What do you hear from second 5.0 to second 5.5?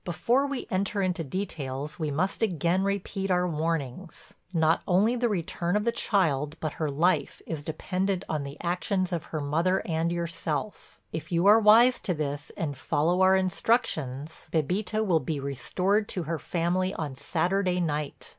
the